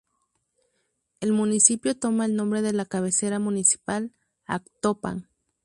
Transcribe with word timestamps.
El 1.19 1.31
municipio 1.31 1.95
toma 1.95 2.25
el 2.25 2.35
nombre 2.35 2.63
de 2.63 2.73
la 2.73 2.85
cabecera 2.87 3.37
municipal: 3.37 4.15
Actopan. 4.47 5.29